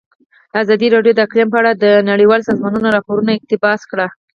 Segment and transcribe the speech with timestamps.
[0.61, 4.07] ازادي راډیو د اقلیم په اړه د نړیوالو سازمانونو راپورونه اقتباس کړي.